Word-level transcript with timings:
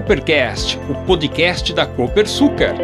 Coopercast, 0.00 0.78
o 0.88 0.94
podcast 1.04 1.74
da 1.74 1.84
Copersucar. 1.84 2.74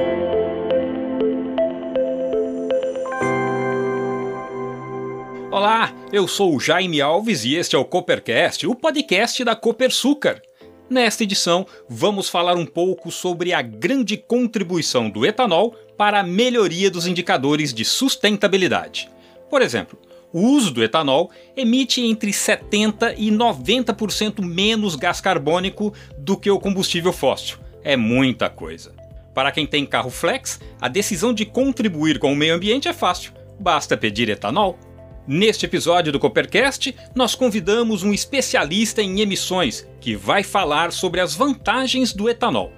Olá, 5.51 5.95
eu 6.13 6.29
sou 6.29 6.55
o 6.55 6.61
Jaime 6.61 7.01
Alves 7.01 7.47
e 7.47 7.55
este 7.55 7.75
é 7.75 7.79
o 7.79 7.87
Coopercast, 7.87 8.67
o 8.67 8.75
podcast 8.75 9.43
da 9.43 9.57
Copersucar. 9.57 10.43
Nesta 10.91 11.23
edição, 11.23 11.67
vamos 11.89 12.29
falar 12.29 12.55
um 12.55 12.67
pouco 12.67 13.11
sobre 13.11 13.55
a 13.55 13.63
grande 13.63 14.19
contribuição 14.19 15.09
do 15.09 15.25
etanol 15.25 15.75
para 15.97 16.21
a 16.21 16.23
melhoria 16.23 16.91
dos 16.91 17.07
indicadores 17.07 17.73
de 17.73 17.85
sustentabilidade. 17.85 19.09
Por 19.49 19.63
exemplo, 19.63 19.99
o 20.37 20.51
uso 20.51 20.71
do 20.71 20.85
etanol 20.85 21.31
emite 21.57 22.03
entre 22.03 22.31
70% 22.31 23.15
e 23.17 23.31
90% 23.31 24.45
menos 24.45 24.95
gás 24.95 25.19
carbônico 25.19 25.95
do 26.19 26.37
que 26.37 26.51
o 26.51 26.61
combustível 26.61 27.11
fóssil. 27.11 27.57
É 27.83 27.97
muita 27.97 28.51
coisa. 28.51 28.95
Para 29.33 29.51
quem 29.51 29.67
tem 29.67 29.87
carro 29.87 30.11
flex, 30.11 30.61
a 30.79 30.89
decisão 30.89 31.33
de 31.33 31.47
contribuir 31.47 32.19
com 32.19 32.35
o 32.35 32.37
meio 32.37 32.55
ambiente 32.55 32.87
é 32.87 32.93
fácil. 32.93 33.33
Basta 33.59 33.97
pedir 33.97 34.29
etanol. 34.29 34.79
Neste 35.27 35.65
episódio 35.65 36.13
do 36.13 36.21
Coopercast, 36.21 36.95
nós 37.15 37.35
convidamos 37.35 38.03
um 38.03 38.13
especialista 38.13 39.01
em 39.01 39.23
emissões 39.23 39.89
que 40.03 40.15
vai 40.15 40.43
falar 40.43 40.93
sobre 40.93 41.23
as 41.23 41.35
vantagens 41.35 42.13
do 42.13 42.29
etanol. 42.29 42.75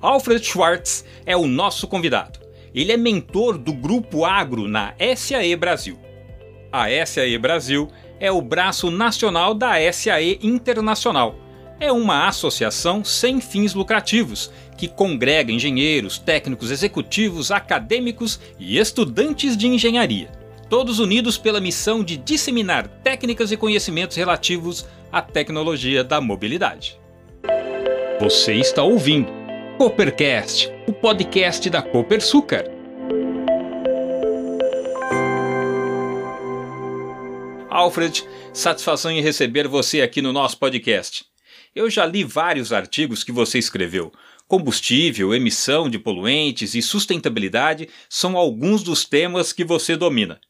Alfred 0.00 0.42
Schwartz 0.42 1.04
é 1.26 1.36
o 1.36 1.46
nosso 1.46 1.86
convidado. 1.86 2.40
Ele 2.74 2.92
é 2.92 2.96
mentor 2.96 3.58
do 3.58 3.74
Grupo 3.74 4.24
Agro 4.24 4.66
na 4.66 4.94
SAE 5.14 5.54
Brasil. 5.54 6.03
A 6.76 6.86
SAE 7.06 7.38
Brasil 7.38 7.88
é 8.18 8.32
o 8.32 8.42
braço 8.42 8.90
nacional 8.90 9.54
da 9.54 9.74
SAE 9.92 10.40
Internacional. 10.42 11.36
É 11.78 11.92
uma 11.92 12.26
associação 12.26 13.04
sem 13.04 13.40
fins 13.40 13.74
lucrativos 13.74 14.50
que 14.76 14.88
congrega 14.88 15.52
engenheiros, 15.52 16.18
técnicos 16.18 16.72
executivos, 16.72 17.52
acadêmicos 17.52 18.40
e 18.58 18.76
estudantes 18.76 19.56
de 19.56 19.68
engenharia 19.68 20.28
todos 20.68 20.98
unidos 20.98 21.38
pela 21.38 21.60
missão 21.60 22.02
de 22.02 22.16
disseminar 22.16 22.88
técnicas 22.88 23.52
e 23.52 23.56
conhecimentos 23.56 24.16
relativos 24.16 24.84
à 25.12 25.22
tecnologia 25.22 26.02
da 26.02 26.20
mobilidade. 26.20 26.98
Você 28.18 28.54
está 28.54 28.82
ouvindo 28.82 29.30
Coopercast, 29.78 30.72
o 30.88 30.92
podcast 30.92 31.70
da 31.70 31.80
Copersucar. 31.80 32.73
Alfred, 37.74 38.24
satisfação 38.52 39.10
em 39.10 39.20
receber 39.20 39.66
você 39.66 40.00
aqui 40.00 40.22
no 40.22 40.32
nosso 40.32 40.56
podcast. 40.60 41.24
Eu 41.74 41.90
já 41.90 42.06
li 42.06 42.22
vários 42.22 42.72
artigos 42.72 43.24
que 43.24 43.32
você 43.32 43.58
escreveu. 43.58 44.12
Combustível, 44.46 45.34
emissão 45.34 45.90
de 45.90 45.98
poluentes 45.98 46.76
e 46.76 46.80
sustentabilidade 46.80 47.88
são 48.08 48.36
alguns 48.36 48.84
dos 48.84 49.04
temas 49.04 49.52
que 49.52 49.64
você 49.64 49.96
domina. 49.96 50.40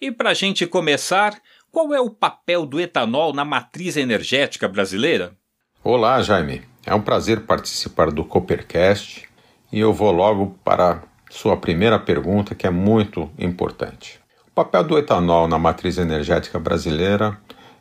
E 0.00 0.10
para 0.10 0.30
a 0.30 0.34
gente 0.34 0.66
começar, 0.66 1.40
qual 1.70 1.94
é 1.94 2.00
o 2.00 2.10
papel 2.10 2.66
do 2.66 2.80
etanol 2.80 3.32
na 3.32 3.44
matriz 3.44 3.96
energética 3.96 4.66
brasileira? 4.66 5.36
Olá, 5.84 6.20
Jaime. 6.20 6.62
É 6.84 6.92
um 6.92 7.00
prazer 7.00 7.42
participar 7.42 8.10
do 8.10 8.24
Coopercast 8.24 9.28
e 9.72 9.78
eu 9.78 9.92
vou 9.92 10.10
logo 10.10 10.58
para 10.64 11.04
sua 11.30 11.56
primeira 11.56 11.96
pergunta, 11.96 12.56
que 12.56 12.66
é 12.66 12.70
muito 12.70 13.30
importante. 13.38 14.21
O 14.52 14.54
papel 14.54 14.84
do 14.84 14.98
etanol 14.98 15.48
na 15.48 15.58
matriz 15.58 15.96
energética 15.96 16.58
brasileira 16.58 17.38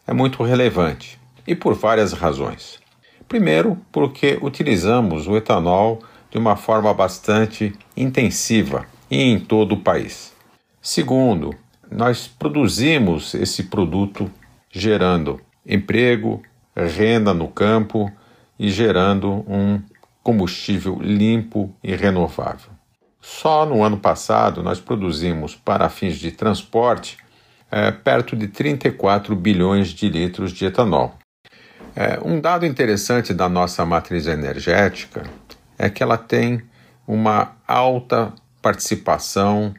é 0.08 0.14
muito 0.14 0.42
relevante 0.42 1.20
e 1.46 1.54
por 1.54 1.74
várias 1.74 2.14
razões. 2.14 2.80
Primeiro, 3.28 3.78
porque 3.92 4.40
utilizamos 4.42 5.28
o 5.28 5.36
etanol 5.36 6.02
de 6.30 6.38
uma 6.38 6.56
forma 6.56 6.94
bastante 6.94 7.74
intensiva 7.96 8.86
e 9.10 9.22
em 9.22 9.38
todo 9.38 9.74
o 9.74 9.82
país. 9.82 10.34
Segundo, 10.82 11.54
nós 11.92 12.26
produzimos 12.26 13.34
esse 13.34 13.64
produto 13.64 14.32
gerando 14.72 15.42
emprego, 15.66 16.42
renda 16.74 17.34
no 17.34 17.50
campo 17.50 18.10
e 18.58 18.70
gerando 18.70 19.44
um 19.46 19.82
combustível 20.24 20.98
limpo 21.02 21.76
e 21.84 21.94
renovável. 21.94 22.72
Só 23.22 23.66
no 23.66 23.84
ano 23.84 23.98
passado 23.98 24.64
nós 24.64 24.80
produzimos 24.80 25.56
para 25.56 25.88
fins 25.90 26.18
de 26.18 26.32
transporte 26.32 27.18
é, 27.70 27.92
perto 27.92 28.36
de 28.36 28.48
34 28.48 29.36
bilhões 29.36 29.90
de 29.90 30.10
litros 30.10 30.52
de 30.52 30.66
etanol. 30.66 31.16
É, 31.96 32.20
um 32.24 32.40
dado 32.40 32.66
interessante 32.66 33.34
da 33.34 33.48
nossa 33.48 33.86
matriz 33.86 34.26
energética 34.26 35.24
é 35.78 35.90
que 35.90 36.02
ela 36.02 36.18
tem 36.18 36.62
uma 37.08 37.54
alta 37.68 38.34
participação 38.62 39.74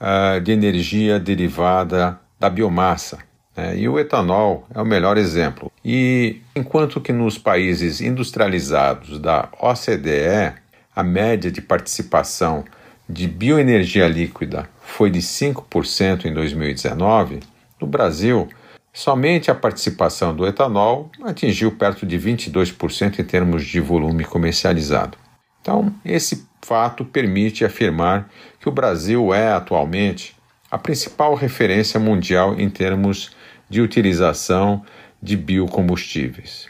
uh, 0.00 0.40
de 0.40 0.52
energia 0.52 1.18
derivada 1.18 2.20
da 2.38 2.50
biomassa. 2.50 3.18
Né? 3.56 3.78
E 3.78 3.88
o 3.88 3.98
etanol 3.98 4.66
é 4.74 4.80
o 4.80 4.84
melhor 4.84 5.16
exemplo. 5.16 5.72
E 5.84 6.40
enquanto 6.54 7.00
que 7.00 7.12
nos 7.12 7.38
países 7.38 8.00
industrializados 8.00 9.18
da 9.18 9.48
OCDE, 9.58 10.52
a 10.94 11.02
média 11.02 11.50
de 11.50 11.60
participação 11.60 12.64
de 13.08 13.26
bioenergia 13.26 14.08
líquida 14.08 14.68
foi 14.80 15.10
de 15.10 15.20
5% 15.20 16.24
em 16.24 16.34
2019, 16.34 17.40
no 17.80 17.86
Brasil, 17.86 18.48
somente 18.92 19.50
a 19.50 19.54
participação 19.54 20.34
do 20.34 20.46
etanol 20.46 21.10
atingiu 21.22 21.70
perto 21.72 22.06
de 22.06 22.18
22% 22.18 23.18
em 23.18 23.24
termos 23.24 23.64
de 23.64 23.78
volume 23.78 24.24
comercializado. 24.24 25.18
Então, 25.60 25.92
esse 26.04 26.46
fato 26.62 27.04
permite 27.04 27.64
afirmar 27.64 28.30
que 28.60 28.68
o 28.68 28.72
Brasil 28.72 29.32
é 29.34 29.52
atualmente 29.52 30.34
a 30.70 30.78
principal 30.78 31.34
referência 31.34 32.00
mundial 32.00 32.58
em 32.58 32.68
termos 32.68 33.30
de 33.68 33.80
utilização 33.80 34.84
de 35.22 35.36
biocombustíveis. 35.36 36.66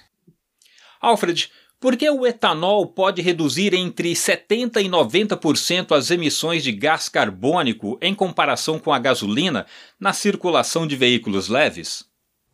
Alfred, 1.01 1.51
por 1.87 1.97
que 1.97 2.11
o 2.11 2.27
etanol 2.27 2.85
pode 2.85 3.23
reduzir 3.23 3.73
entre 3.73 4.13
70% 4.13 4.79
e 4.79 4.89
90% 4.89 5.97
as 5.97 6.11
emissões 6.11 6.65
de 6.65 6.73
gás 6.73 7.09
carbônico 7.09 7.97
em 8.03 8.13
comparação 8.13 8.77
com 8.77 8.93
a 8.93 8.99
gasolina 8.99 9.65
na 10.01 10.13
circulação 10.13 10.85
de 10.85 10.97
veículos 10.97 11.49
leves? 11.49 12.05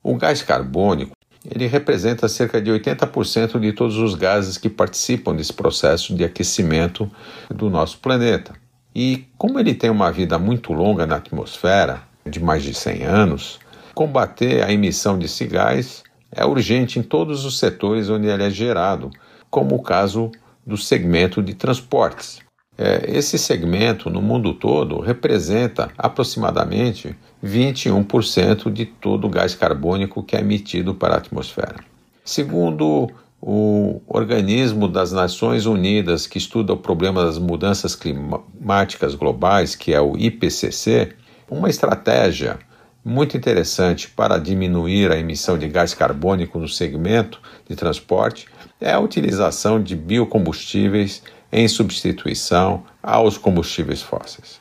O 0.02 0.16
gás 0.16 0.42
carbônico 0.42 1.16
ele 1.50 1.66
representa 1.66 2.28
cerca 2.28 2.60
de 2.60 2.70
80% 2.70 3.58
de 3.58 3.72
todos 3.72 3.96
os 3.96 4.14
gases 4.14 4.58
que 4.58 4.68
participam 4.68 5.34
desse 5.34 5.54
processo 5.54 6.14
de 6.14 6.24
aquecimento 6.24 7.10
do 7.48 7.70
nosso 7.70 8.00
planeta. 8.00 8.52
E 8.94 9.24
como 9.38 9.58
ele 9.58 9.72
tem 9.72 9.88
uma 9.88 10.12
vida 10.12 10.38
muito 10.38 10.74
longa 10.74 11.06
na 11.06 11.16
atmosfera, 11.16 12.02
de 12.26 12.38
mais 12.38 12.62
de 12.62 12.74
100 12.74 13.04
anos, 13.04 13.58
combater 13.94 14.62
a 14.62 14.70
emissão 14.70 15.18
desse 15.18 15.46
gás 15.46 16.04
é 16.34 16.44
urgente 16.44 16.98
em 16.98 17.02
todos 17.02 17.44
os 17.44 17.58
setores 17.58 18.08
onde 18.08 18.26
ele 18.26 18.42
é 18.42 18.50
gerado, 18.50 19.10
como 19.50 19.74
o 19.76 19.82
caso 19.82 20.30
do 20.66 20.76
segmento 20.76 21.42
de 21.42 21.54
transportes. 21.54 22.40
É, 22.78 23.04
esse 23.06 23.38
segmento, 23.38 24.08
no 24.08 24.22
mundo 24.22 24.54
todo, 24.54 24.98
representa 24.98 25.90
aproximadamente 25.96 27.14
21% 27.44 28.72
de 28.72 28.86
todo 28.86 29.26
o 29.26 29.30
gás 29.30 29.54
carbônico 29.54 30.22
que 30.22 30.34
é 30.34 30.40
emitido 30.40 30.94
para 30.94 31.14
a 31.14 31.18
atmosfera. 31.18 31.76
Segundo 32.24 33.10
o 33.40 34.00
Organismo 34.06 34.88
das 34.88 35.12
Nações 35.12 35.66
Unidas, 35.66 36.26
que 36.26 36.38
estuda 36.38 36.72
o 36.72 36.76
problema 36.76 37.24
das 37.24 37.38
mudanças 37.38 37.94
climáticas 37.94 39.14
globais, 39.14 39.74
que 39.74 39.92
é 39.92 40.00
o 40.00 40.16
IPCC, 40.16 41.12
uma 41.50 41.68
estratégia 41.68 42.58
muito 43.04 43.36
interessante 43.36 44.08
para 44.08 44.38
diminuir 44.38 45.10
a 45.10 45.18
emissão 45.18 45.58
de 45.58 45.68
gás 45.68 45.92
carbônico 45.92 46.58
no 46.58 46.68
segmento 46.68 47.40
de 47.68 47.74
transporte 47.74 48.46
é 48.80 48.92
a 48.92 49.00
utilização 49.00 49.82
de 49.82 49.96
biocombustíveis 49.96 51.22
em 51.50 51.66
substituição 51.66 52.84
aos 53.02 53.36
combustíveis 53.36 54.02
fósseis. 54.02 54.60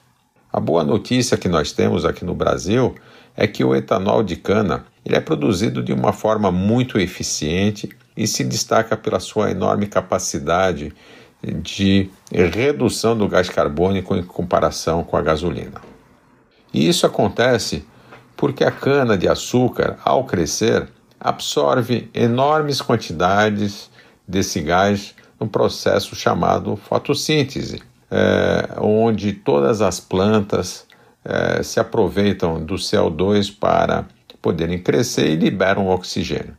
A 0.52 0.60
boa 0.60 0.84
notícia 0.84 1.38
que 1.38 1.48
nós 1.48 1.72
temos 1.72 2.04
aqui 2.04 2.26
no 2.26 2.34
Brasil 2.34 2.96
é 3.38 3.48
que 3.48 3.64
o 3.64 3.76
etanol 3.76 4.24
de 4.24 4.36
cana 4.36 4.86
ele 5.06 5.16
é 5.16 5.22
produzido 5.22 5.82
de 5.82 5.94
uma 5.94 6.12
forma 6.12 6.52
muito 6.52 7.00
eficiente 7.00 7.90
e 8.18 8.28
se 8.28 8.44
destaca 8.44 8.98
pela 8.98 9.20
sua 9.20 9.52
enorme 9.52 9.88
capacidade 9.88 10.94
de 11.42 12.10
redução 12.32 13.18
do 13.18 13.28
gás 13.28 13.50
carbônico 13.50 14.16
em 14.16 14.24
comparação 14.24 15.04
com 15.04 15.18
a 15.18 15.22
gasolina. 15.22 15.82
E 16.74 16.88
isso 16.88 17.06
acontece 17.06 17.86
porque 18.42 18.64
a 18.64 18.72
cana 18.72 19.16
de 19.16 19.28
açúcar, 19.28 20.00
ao 20.04 20.24
crescer, 20.24 20.90
absorve 21.20 22.10
enormes 22.12 22.82
quantidades 22.82 23.88
desse 24.28 24.60
gás 24.62 25.14
no 25.40 25.48
processo 25.48 26.16
chamado 26.16 26.76
fotossíntese, 26.76 27.84
é, 28.10 28.68
onde 28.80 29.32
todas 29.32 29.80
as 29.80 30.00
plantas 30.00 30.88
é, 31.24 31.62
se 31.62 31.80
aproveitam 31.80 32.66
do 32.66 32.78
CO2 32.78 33.56
para 33.56 34.08
poderem 34.42 34.80
crescer 34.80 35.30
e 35.30 35.36
liberam 35.36 35.90
oxigênio. 35.90 36.58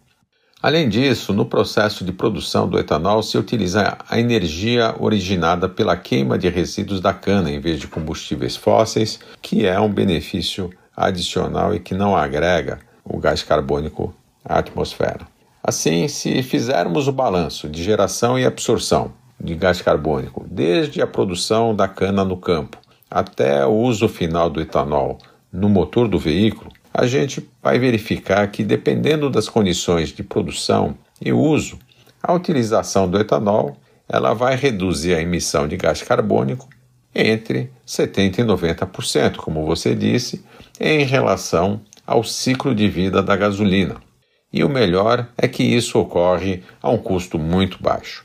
Além 0.62 0.88
disso, 0.88 1.32
no 1.32 1.46
processo 1.46 2.04
de 2.04 2.12
produção 2.12 2.68
do 2.68 2.78
etanol 2.78 3.24
se 3.24 3.36
utiliza 3.36 3.98
a 4.08 4.20
energia 4.20 4.94
originada 5.00 5.68
pela 5.68 5.96
queima 5.96 6.38
de 6.38 6.48
resíduos 6.48 7.00
da 7.00 7.12
cana 7.12 7.50
em 7.50 7.58
vez 7.58 7.80
de 7.80 7.88
combustíveis 7.88 8.54
fósseis, 8.54 9.18
que 9.42 9.66
é 9.66 9.80
um 9.80 9.92
benefício 9.92 10.70
adicional 11.06 11.74
e 11.74 11.80
que 11.80 11.94
não 11.94 12.16
agrega 12.16 12.78
o 13.04 13.18
gás 13.18 13.42
carbônico 13.42 14.14
à 14.44 14.58
atmosfera. 14.58 15.26
Assim, 15.62 16.08
se 16.08 16.42
fizermos 16.42 17.06
o 17.06 17.12
balanço 17.12 17.68
de 17.68 17.82
geração 17.82 18.38
e 18.38 18.44
absorção 18.44 19.12
de 19.40 19.54
gás 19.54 19.80
carbônico 19.80 20.44
desde 20.50 21.00
a 21.00 21.06
produção 21.06 21.74
da 21.74 21.86
cana 21.88 22.24
no 22.24 22.36
campo 22.36 22.78
até 23.10 23.64
o 23.66 23.72
uso 23.72 24.08
final 24.08 24.48
do 24.48 24.60
etanol 24.60 25.18
no 25.52 25.68
motor 25.68 26.08
do 26.08 26.18
veículo, 26.18 26.70
a 26.94 27.06
gente 27.06 27.48
vai 27.62 27.78
verificar 27.78 28.50
que, 28.50 28.64
dependendo 28.64 29.28
das 29.28 29.48
condições 29.48 30.10
de 30.10 30.22
produção 30.22 30.94
e 31.20 31.32
uso, 31.32 31.78
a 32.22 32.32
utilização 32.32 33.08
do 33.08 33.18
etanol 33.18 33.76
ela 34.08 34.34
vai 34.34 34.56
reduzir 34.56 35.14
a 35.14 35.20
emissão 35.20 35.66
de 35.66 35.76
gás 35.76 36.02
carbônico 36.02 36.68
entre 37.14 37.70
70% 37.86 38.38
e 38.38 38.42
90%, 38.42 39.36
como 39.36 39.64
você 39.64 39.94
disse, 39.94 40.44
em 40.80 41.04
relação 41.04 41.80
ao 42.06 42.24
ciclo 42.24 42.74
de 42.74 42.88
vida 42.88 43.22
da 43.22 43.36
gasolina. 43.36 43.96
E 44.52 44.62
o 44.64 44.68
melhor 44.68 45.28
é 45.36 45.48
que 45.48 45.62
isso 45.62 45.98
ocorre 45.98 46.62
a 46.82 46.90
um 46.90 46.98
custo 46.98 47.38
muito 47.38 47.82
baixo. 47.82 48.24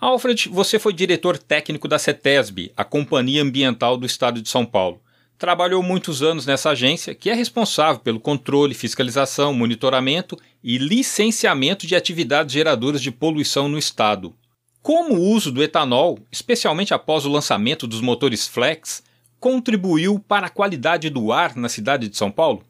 Alfred, 0.00 0.48
você 0.48 0.78
foi 0.78 0.94
diretor 0.94 1.36
técnico 1.36 1.86
da 1.86 1.98
CETESB, 1.98 2.72
a 2.74 2.84
Companhia 2.84 3.42
Ambiental 3.42 3.98
do 3.98 4.06
Estado 4.06 4.40
de 4.40 4.48
São 4.48 4.64
Paulo. 4.64 4.98
Trabalhou 5.36 5.82
muitos 5.82 6.22
anos 6.22 6.46
nessa 6.46 6.70
agência, 6.70 7.14
que 7.14 7.28
é 7.28 7.34
responsável 7.34 8.00
pelo 8.00 8.20
controle, 8.20 8.74
fiscalização, 8.74 9.52
monitoramento 9.52 10.38
e 10.64 10.78
licenciamento 10.78 11.86
de 11.86 11.94
atividades 11.94 12.52
geradoras 12.52 13.02
de 13.02 13.10
poluição 13.10 13.68
no 13.68 13.78
estado. 13.78 14.34
Como 14.82 15.14
o 15.14 15.20
uso 15.20 15.52
do 15.52 15.62
etanol, 15.62 16.18
especialmente 16.32 16.94
após 16.94 17.26
o 17.26 17.30
lançamento 17.30 17.86
dos 17.86 18.00
motores 18.00 18.48
flex, 18.48 19.02
contribuiu 19.38 20.18
para 20.18 20.46
a 20.46 20.50
qualidade 20.50 21.10
do 21.10 21.32
ar 21.32 21.54
na 21.54 21.68
cidade 21.68 22.08
de 22.08 22.16
São 22.16 22.30
Paulo? 22.30 22.62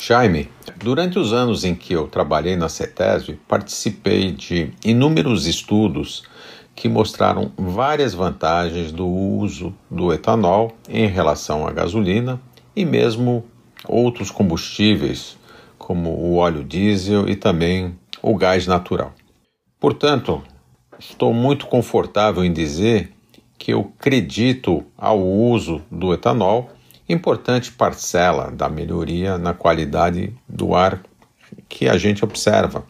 Jaime, 0.00 0.48
durante 0.76 1.18
os 1.18 1.32
anos 1.32 1.64
em 1.64 1.74
que 1.74 1.92
eu 1.92 2.06
trabalhei 2.06 2.54
na 2.54 2.68
CETESB, 2.68 3.38
participei 3.48 4.30
de 4.30 4.72
inúmeros 4.84 5.46
estudos 5.46 6.22
que 6.74 6.88
mostraram 6.88 7.52
várias 7.56 8.14
vantagens 8.14 8.92
do 8.92 9.06
uso 9.06 9.74
do 9.90 10.12
etanol 10.12 10.76
em 10.88 11.08
relação 11.08 11.66
à 11.66 11.72
gasolina 11.72 12.40
e 12.76 12.84
mesmo 12.84 13.44
outros 13.88 14.30
combustíveis, 14.30 15.36
como 15.78 16.10
o 16.10 16.36
óleo 16.36 16.62
diesel 16.62 17.28
e 17.28 17.34
também 17.34 17.98
o 18.22 18.36
gás 18.36 18.66
natural. 18.66 19.12
Portanto, 19.78 20.42
estou 20.98 21.32
muito 21.32 21.66
confortável 21.66 22.44
em 22.44 22.52
dizer 22.52 23.12
que 23.58 23.72
eu 23.72 23.92
acredito 23.98 24.84
ao 24.96 25.20
uso 25.20 25.82
do 25.90 26.12
etanol, 26.12 26.70
importante 27.08 27.72
parcela 27.72 28.50
da 28.50 28.68
melhoria 28.68 29.38
na 29.38 29.54
qualidade 29.54 30.34
do 30.48 30.74
ar 30.74 31.02
que 31.68 31.88
a 31.88 31.96
gente 31.96 32.24
observa 32.24 32.84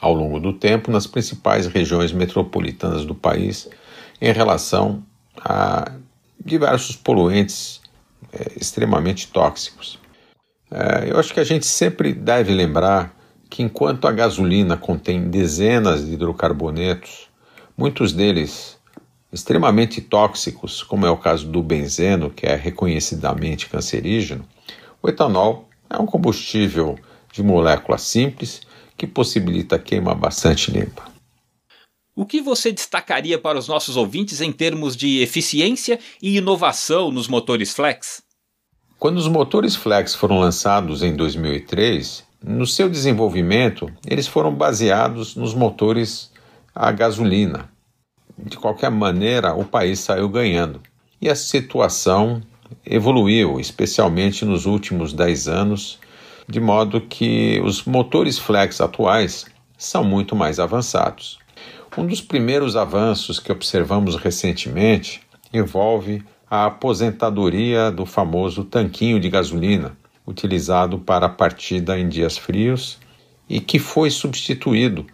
ao 0.00 0.14
longo 0.14 0.38
do 0.38 0.52
tempo 0.52 0.90
nas 0.90 1.06
principais 1.06 1.66
regiões 1.66 2.12
metropolitanas 2.12 3.04
do 3.04 3.14
país 3.14 3.68
em 4.20 4.32
relação 4.32 5.02
a 5.36 5.92
diversos 6.42 6.96
poluentes 6.96 7.80
é, 8.32 8.52
extremamente 8.56 9.28
tóxicos. 9.28 9.98
É, 10.70 11.10
eu 11.10 11.18
acho 11.18 11.32
que 11.32 11.40
a 11.40 11.44
gente 11.44 11.66
sempre 11.66 12.12
deve 12.12 12.52
lembrar 12.52 13.14
que 13.50 13.62
enquanto 13.62 14.06
a 14.06 14.12
gasolina 14.12 14.76
contém 14.76 15.30
dezenas 15.30 16.04
de 16.04 16.12
hidrocarbonetos, 16.12 17.27
muitos 17.78 18.12
deles 18.12 18.76
extremamente 19.32 20.00
tóxicos, 20.00 20.82
como 20.82 21.06
é 21.06 21.10
o 21.10 21.16
caso 21.16 21.46
do 21.46 21.62
benzeno, 21.62 22.28
que 22.28 22.44
é 22.44 22.56
reconhecidamente 22.56 23.68
cancerígeno, 23.68 24.44
o 25.00 25.08
etanol 25.08 25.68
é 25.88 25.96
um 25.96 26.06
combustível 26.06 26.98
de 27.32 27.42
molécula 27.42 27.96
simples 27.96 28.62
que 28.96 29.06
possibilita 29.06 29.78
queima 29.78 30.12
bastante 30.12 30.72
limpa. 30.72 31.06
O 32.16 32.26
que 32.26 32.40
você 32.40 32.72
destacaria 32.72 33.38
para 33.38 33.56
os 33.56 33.68
nossos 33.68 33.96
ouvintes 33.96 34.40
em 34.40 34.50
termos 34.50 34.96
de 34.96 35.20
eficiência 35.20 36.00
e 36.20 36.36
inovação 36.36 37.12
nos 37.12 37.28
motores 37.28 37.72
flex? 37.72 38.22
Quando 38.98 39.18
os 39.18 39.28
motores 39.28 39.76
flex 39.76 40.16
foram 40.16 40.40
lançados 40.40 41.04
em 41.04 41.14
2003, 41.14 42.24
no 42.42 42.66
seu 42.66 42.88
desenvolvimento, 42.88 43.88
eles 44.04 44.26
foram 44.26 44.52
baseados 44.52 45.36
nos 45.36 45.54
motores 45.54 46.32
a 46.80 46.92
gasolina. 46.92 47.68
De 48.38 48.56
qualquer 48.56 48.88
maneira, 48.88 49.52
o 49.52 49.64
país 49.64 49.98
saiu 49.98 50.28
ganhando. 50.28 50.80
E 51.20 51.28
a 51.28 51.34
situação 51.34 52.40
evoluiu, 52.86 53.58
especialmente 53.58 54.44
nos 54.44 54.64
últimos 54.64 55.12
10 55.12 55.48
anos, 55.48 55.98
de 56.48 56.60
modo 56.60 57.00
que 57.00 57.60
os 57.64 57.84
motores 57.84 58.38
flex 58.38 58.80
atuais 58.80 59.44
são 59.76 60.04
muito 60.04 60.36
mais 60.36 60.60
avançados. 60.60 61.40
Um 61.96 62.06
dos 62.06 62.20
primeiros 62.20 62.76
avanços 62.76 63.40
que 63.40 63.50
observamos 63.50 64.14
recentemente 64.14 65.20
envolve 65.52 66.22
a 66.48 66.66
aposentadoria 66.66 67.90
do 67.90 68.06
famoso 68.06 68.62
tanquinho 68.62 69.18
de 69.18 69.28
gasolina, 69.28 69.98
utilizado 70.24 70.96
para 70.96 71.26
a 71.26 71.30
partida 71.30 71.98
em 71.98 72.08
dias 72.08 72.38
frios 72.38 72.98
e 73.48 73.58
que 73.58 73.80
foi 73.80 74.10
substituído 74.10 75.04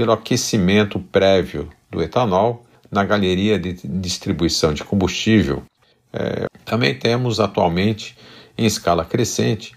pelo 0.00 0.12
aquecimento 0.12 0.98
prévio 0.98 1.68
do 1.90 2.00
etanol 2.00 2.64
na 2.90 3.04
galeria 3.04 3.58
de 3.58 3.74
distribuição 3.86 4.72
de 4.72 4.82
combustível. 4.82 5.62
É, 6.10 6.46
também 6.64 6.98
temos 6.98 7.38
atualmente, 7.38 8.16
em 8.56 8.64
escala 8.64 9.04
crescente, 9.04 9.74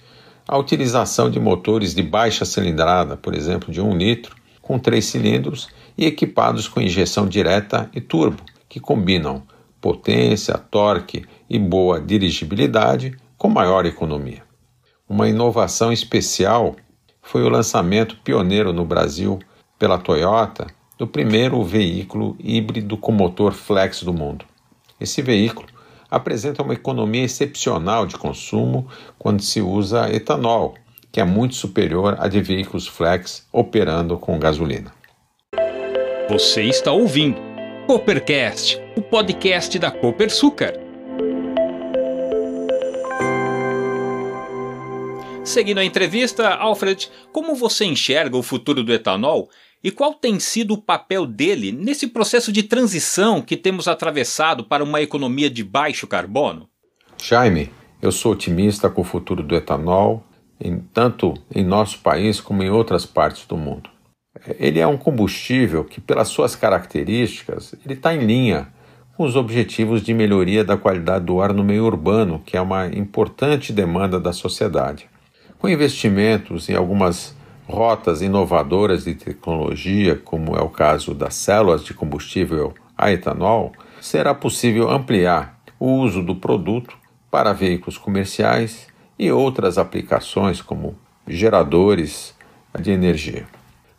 a 0.47 0.57
utilização 0.57 1.29
de 1.29 1.41
motores 1.41 1.93
de 1.93 2.01
baixa 2.01 2.45
cilindrada, 2.45 3.17
por 3.17 3.35
exemplo, 3.35 3.69
de 3.69 3.81
1 3.81 3.97
litro, 3.97 4.33
com 4.61 4.79
três 4.79 5.03
cilindros 5.07 5.67
e 5.97 6.05
equipados 6.05 6.69
com 6.69 6.79
injeção 6.79 7.27
direta 7.27 7.89
e 7.93 7.99
turbo, 7.99 8.43
que 8.69 8.79
combinam 8.79 9.43
potência, 9.81 10.57
torque 10.57 11.25
e 11.49 11.59
boa 11.59 11.99
dirigibilidade 11.99 13.13
com 13.37 13.49
maior 13.49 13.85
economia. 13.85 14.41
Uma 15.05 15.27
inovação 15.27 15.91
especial 15.91 16.77
foi 17.21 17.43
o 17.43 17.49
lançamento 17.49 18.15
pioneiro 18.23 18.71
no 18.71 18.85
Brasil 18.85 19.37
pela 19.83 19.97
Toyota 19.97 20.67
do 20.97 21.05
primeiro 21.05 21.61
veículo 21.61 22.37
híbrido 22.39 22.95
com 22.95 23.11
motor 23.11 23.51
flex 23.51 24.01
do 24.01 24.13
mundo. 24.13 24.45
Esse 24.97 25.21
veículo 25.21 25.67
apresenta 26.09 26.63
uma 26.63 26.73
economia 26.73 27.25
excepcional 27.25 28.05
de 28.05 28.15
consumo 28.15 28.87
quando 29.19 29.41
se 29.41 29.59
usa 29.59 30.09
etanol, 30.09 30.75
que 31.11 31.19
é 31.19 31.25
muito 31.25 31.55
superior 31.55 32.15
a 32.17 32.29
de 32.29 32.41
veículos 32.41 32.87
flex 32.87 33.45
operando 33.51 34.17
com 34.17 34.39
gasolina. 34.39 34.93
Você 36.29 36.63
está 36.63 36.93
ouvindo 36.93 37.41
Coopercast, 37.85 38.79
o 38.95 39.01
podcast 39.01 39.77
da 39.77 39.91
Copersucar. 39.91 40.75
Seguindo 45.43 45.79
a 45.79 45.83
entrevista, 45.83 46.55
Alfred, 46.55 47.09
como 47.33 47.53
você 47.53 47.83
enxerga 47.83 48.37
o 48.37 48.41
futuro 48.41 48.81
do 48.81 48.93
etanol 48.93 49.49
e 49.83 49.91
qual 49.91 50.13
tem 50.13 50.39
sido 50.39 50.75
o 50.75 50.81
papel 50.81 51.25
dele 51.25 51.71
nesse 51.71 52.07
processo 52.07 52.51
de 52.51 52.63
transição 52.63 53.41
que 53.41 53.57
temos 53.57 53.87
atravessado 53.87 54.63
para 54.63 54.83
uma 54.83 55.01
economia 55.01 55.49
de 55.49 55.63
baixo 55.63 56.07
carbono? 56.07 56.69
Jaime, 57.21 57.69
eu 58.01 58.11
sou 58.11 58.31
otimista 58.31 58.89
com 58.89 59.01
o 59.01 59.05
futuro 59.05 59.43
do 59.43 59.55
etanol, 59.55 60.23
em, 60.59 60.79
tanto 60.93 61.33
em 61.53 61.65
nosso 61.65 61.99
país 61.99 62.39
como 62.39 62.63
em 62.63 62.69
outras 62.69 63.05
partes 63.05 63.45
do 63.45 63.57
mundo. 63.57 63.89
Ele 64.57 64.79
é 64.79 64.87
um 64.87 64.97
combustível 64.97 65.83
que, 65.83 66.01
pelas 66.01 66.29
suas 66.29 66.55
características, 66.55 67.75
ele 67.85 67.93
está 67.93 68.15
em 68.15 68.25
linha 68.25 68.69
com 69.15 69.23
os 69.23 69.35
objetivos 69.35 70.01
de 70.01 70.13
melhoria 70.13 70.63
da 70.63 70.75
qualidade 70.75 71.25
do 71.25 71.39
ar 71.39 71.53
no 71.53 71.63
meio 71.63 71.85
urbano, 71.85 72.41
que 72.43 72.57
é 72.57 72.61
uma 72.61 72.87
importante 72.87 73.71
demanda 73.71 74.19
da 74.19 74.33
sociedade. 74.33 75.07
Com 75.59 75.69
investimentos 75.69 76.67
em 76.67 76.75
algumas 76.75 77.35
rotas 77.73 78.21
inovadoras 78.21 79.03
de 79.03 79.15
tecnologia, 79.15 80.15
como 80.15 80.55
é 80.55 80.61
o 80.61 80.69
caso 80.69 81.15
das 81.15 81.33
células 81.33 81.83
de 81.83 81.91
combustível 81.91 82.73
a 82.95 83.11
etanol, 83.11 83.73
será 83.99 84.33
possível 84.35 84.91
ampliar 84.91 85.59
o 85.79 85.87
uso 85.87 86.21
do 86.21 86.35
produto 86.35 86.95
para 87.31 87.51
veículos 87.51 87.97
comerciais 87.97 88.87
e 89.17 89.31
outras 89.31 89.79
aplicações, 89.79 90.61
como 90.61 90.95
geradores 91.27 92.35
de 92.79 92.91
energia. 92.91 93.47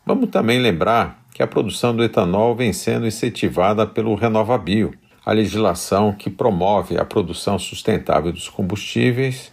Vamos 0.06 0.30
também 0.30 0.60
lembrar 0.60 1.20
que 1.34 1.42
a 1.42 1.46
produção 1.46 1.96
do 1.96 2.04
etanol 2.04 2.54
vem 2.54 2.72
sendo 2.72 3.08
incentivada 3.08 3.84
pelo 3.86 4.14
RenovaBio, 4.14 4.94
a 5.26 5.32
legislação 5.32 6.12
que 6.12 6.30
promove 6.30 6.96
a 6.96 7.04
produção 7.04 7.58
sustentável 7.58 8.30
dos 8.30 8.48
combustíveis 8.48 9.50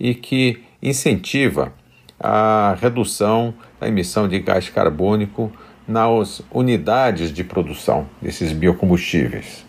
e 0.00 0.14
que 0.14 0.62
incentiva 0.82 1.74
a 2.18 2.76
redução 2.80 3.54
da 3.80 3.88
emissão 3.88 4.28
de 4.28 4.38
gás 4.40 4.68
carbônico 4.68 5.52
nas 5.86 6.42
unidades 6.50 7.32
de 7.32 7.44
produção 7.44 8.06
desses 8.20 8.52
biocombustíveis. 8.52 9.64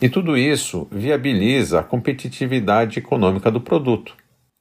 E 0.00 0.08
tudo 0.08 0.36
isso 0.36 0.86
viabiliza 0.90 1.80
a 1.80 1.82
competitividade 1.82 2.98
econômica 2.98 3.50
do 3.50 3.60
produto. 3.60 4.14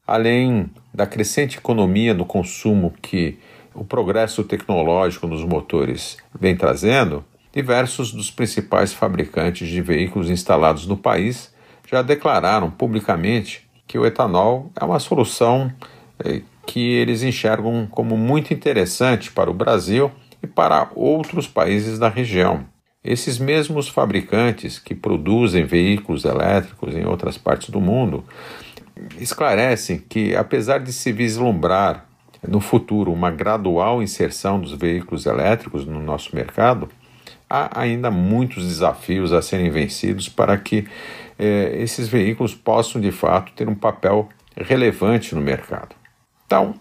Além 0.08 0.70
da 0.94 1.06
crescente 1.06 1.58
economia 1.58 2.14
no 2.14 2.26
consumo 2.26 2.94
que 3.02 3.38
o 3.74 3.84
progresso 3.84 4.44
tecnológico 4.44 5.28
nos 5.28 5.44
motores 5.44 6.18
vem 6.40 6.56
trazendo, 6.56 7.24
diversos 7.52 8.12
dos 8.12 8.32
principais 8.32 8.94
fabricantes 8.94 9.68
de 9.68 9.82
veículos 9.82 10.30
instalados 10.30 10.88
no 10.88 10.98
país 10.98 11.54
já 11.90 12.02
declararam 12.02 12.72
publicamente 12.72 13.68
que 13.86 14.00
o 14.00 14.06
etanol 14.06 14.72
é 14.80 14.84
uma 14.84 15.00
solução 15.00 15.72
eh, 16.24 16.42
que 16.66 16.94
eles 16.94 17.24
enxergam 17.24 17.88
como 17.90 18.18
muito 18.18 18.54
interessante 18.54 19.32
para 19.32 19.50
o 19.50 19.54
Brasil 19.54 20.12
e 20.42 20.48
para 20.48 20.90
outros 20.96 21.48
países 21.48 22.00
da 22.00 22.10
região. 22.10 22.66
Esses 23.04 23.38
mesmos 23.38 23.90
fabricantes 23.90 24.80
que 24.80 24.96
produzem 24.96 25.66
veículos 25.66 26.24
elétricos 26.24 26.96
em 26.96 27.06
outras 27.06 27.38
partes 27.38 27.70
do 27.70 27.82
mundo 27.82 28.24
esclarecem 29.20 29.98
que, 29.98 30.36
apesar 30.36 30.80
de 30.80 30.94
se 30.94 31.12
vislumbrar 31.12 32.08
no 32.48 32.60
futuro 32.60 33.12
uma 33.12 33.32
gradual 33.32 34.02
inserção 34.02 34.60
dos 34.60 34.74
veículos 34.74 35.26
elétricos 35.26 35.86
no 35.86 36.00
nosso 36.00 36.36
mercado, 36.36 36.90
há 37.50 37.82
ainda 37.82 38.10
muitos 38.10 38.66
desafios 38.66 39.34
a 39.34 39.42
serem 39.42 39.70
vencidos 39.70 40.30
para 40.30 40.58
que 40.58 40.88
eh, 41.38 41.78
esses 41.80 42.08
veículos 42.08 42.56
possam 42.56 43.02
de 43.02 43.12
fato 43.12 43.52
ter 43.54 43.68
um 43.68 43.76
papel 43.76 44.30
relevante 44.56 45.36
no 45.36 45.42
mercado. 45.42 46.03
Então, 46.54 46.76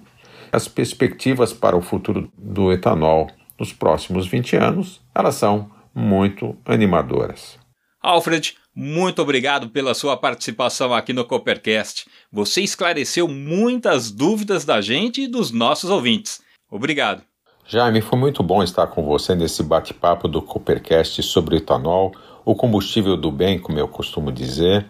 as 0.53 0.69
perspectivas 0.69 1.55
para 1.55 1.75
o 1.75 1.81
futuro 1.81 2.31
do 2.37 2.71
etanol 2.71 3.31
nos 3.59 3.73
próximos 3.73 4.27
20 4.27 4.55
anos, 4.57 5.01
elas 5.15 5.37
são 5.37 5.71
muito 5.95 6.55
animadoras. 6.67 7.59
Alfred, 8.03 8.55
muito 8.77 9.23
obrigado 9.23 9.71
pela 9.71 9.95
sua 9.95 10.15
participação 10.15 10.93
aqui 10.93 11.15
no 11.15 11.25
Coopercast. 11.25 12.07
Você 12.31 12.61
esclareceu 12.61 13.27
muitas 13.27 14.11
dúvidas 14.11 14.67
da 14.67 14.83
gente 14.83 15.23
e 15.23 15.27
dos 15.27 15.51
nossos 15.51 15.89
ouvintes. 15.89 16.43
Obrigado. 16.71 17.23
Jaime, 17.67 18.03
foi 18.03 18.19
muito 18.19 18.43
bom 18.43 18.63
estar 18.63 18.89
com 18.89 19.03
você 19.03 19.35
nesse 19.35 19.63
bate-papo 19.63 20.29
do 20.29 20.43
Coopercast 20.43 21.23
sobre 21.23 21.57
etanol, 21.57 22.13
o 22.45 22.55
combustível 22.55 23.17
do 23.17 23.33
bem, 23.33 23.59
como 23.59 23.79
eu 23.79 23.89
costumo 23.89 24.31
dizer. 24.31 24.85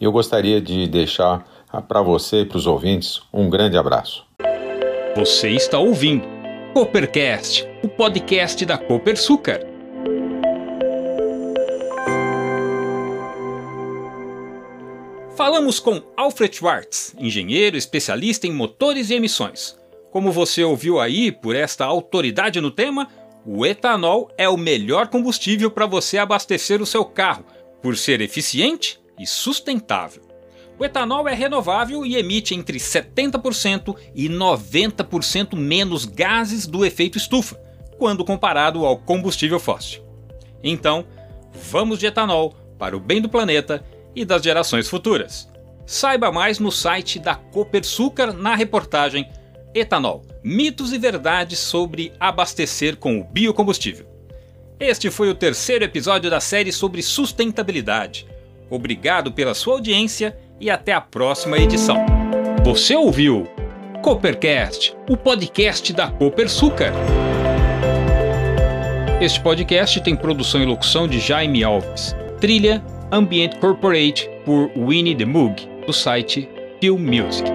Eu 0.00 0.10
gostaria 0.10 0.60
de 0.60 0.88
deixar 0.88 1.46
para 1.80 2.02
você 2.02 2.40
e 2.40 2.46
para 2.46 2.58
os 2.58 2.66
ouvintes 2.66 3.20
um 3.32 3.48
grande 3.48 3.76
abraço. 3.76 4.24
Você 5.16 5.50
está 5.50 5.78
ouvindo 5.78 6.26
Coopercast, 6.74 7.68
o 7.82 7.88
podcast 7.88 8.66
da 8.66 8.76
Copersucar. 8.76 9.60
Falamos 15.36 15.78
com 15.78 16.02
Alfred 16.16 16.56
Schwartz, 16.56 17.14
engenheiro 17.18 17.76
especialista 17.76 18.46
em 18.46 18.52
motores 18.52 19.10
e 19.10 19.14
emissões. 19.14 19.76
Como 20.10 20.32
você 20.32 20.64
ouviu 20.64 21.00
aí 21.00 21.30
por 21.30 21.56
esta 21.56 21.84
autoridade 21.84 22.60
no 22.60 22.70
tema, 22.70 23.08
o 23.46 23.66
etanol 23.66 24.30
é 24.38 24.48
o 24.48 24.56
melhor 24.56 25.08
combustível 25.08 25.70
para 25.70 25.86
você 25.86 26.18
abastecer 26.18 26.80
o 26.80 26.86
seu 26.86 27.04
carro, 27.04 27.44
por 27.82 27.96
ser 27.96 28.20
eficiente 28.20 28.98
e 29.18 29.26
sustentável. 29.26 30.33
O 30.84 30.86
etanol 30.86 31.26
é 31.26 31.32
renovável 31.32 32.04
e 32.04 32.14
emite 32.14 32.54
entre 32.54 32.76
70% 32.76 33.96
e 34.14 34.28
90% 34.28 35.56
menos 35.56 36.04
gases 36.04 36.66
do 36.66 36.84
efeito 36.84 37.16
estufa, 37.16 37.58
quando 37.96 38.22
comparado 38.22 38.84
ao 38.84 38.98
combustível 38.98 39.58
fóssil. 39.58 40.04
Então, 40.62 41.06
vamos 41.54 41.98
de 41.98 42.04
etanol 42.04 42.54
para 42.78 42.94
o 42.94 43.00
bem 43.00 43.18
do 43.18 43.30
planeta 43.30 43.82
e 44.14 44.26
das 44.26 44.42
gerações 44.42 44.86
futuras. 44.86 45.48
Saiba 45.86 46.30
mais 46.30 46.58
no 46.58 46.70
site 46.70 47.18
da 47.18 47.34
Copersucar 47.34 48.34
na 48.34 48.54
reportagem 48.54 49.26
Etanol: 49.74 50.22
Mitos 50.42 50.92
e 50.92 50.98
verdades 50.98 51.60
sobre 51.60 52.12
abastecer 52.20 52.98
com 52.98 53.18
o 53.18 53.24
biocombustível. 53.24 54.06
Este 54.78 55.10
foi 55.10 55.30
o 55.30 55.34
terceiro 55.34 55.82
episódio 55.82 56.28
da 56.28 56.40
série 56.40 56.70
sobre 56.70 57.00
sustentabilidade. 57.00 58.26
Obrigado 58.68 59.32
pela 59.32 59.54
sua 59.54 59.74
audiência 59.74 60.43
e 60.60 60.70
até 60.70 60.92
a 60.92 61.00
próxima 61.00 61.58
edição. 61.58 62.04
Você 62.64 62.96
ouviu 62.96 63.46
Coopercast, 64.02 64.96
o 65.08 65.16
podcast 65.16 65.92
da 65.92 66.10
Copersucar. 66.10 66.92
Este 69.20 69.40
podcast 69.40 70.00
tem 70.02 70.16
produção 70.16 70.62
e 70.62 70.66
locução 70.66 71.08
de 71.08 71.18
Jaime 71.18 71.64
Alves. 71.64 72.14
Trilha 72.40 72.84
Ambient 73.10 73.58
Corporate 73.58 74.28
por 74.44 74.70
Winnie 74.76 75.14
the 75.14 75.24
Moog, 75.24 75.66
do 75.86 75.92
site 75.92 76.48
Film 76.80 77.00
Music. 77.00 77.53